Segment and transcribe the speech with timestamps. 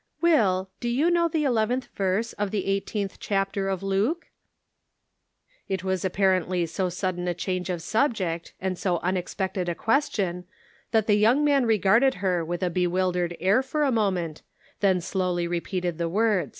[0.21, 4.29] "Will, do you know the eleventh verse of the eighteenth chapter of Luke?"
[5.69, 10.45] It was apparently so sudden a change of subject and so unexpected a question
[10.89, 14.41] that the young man regarded her with a bewildered air for a moment,
[14.79, 16.49] then slowly repeated the words.